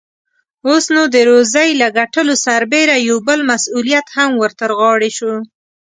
[0.67, 5.33] اوس، نو د روزۍ له ګټلو سربېره يو بل مسئوليت هم ور ترغاړې شو.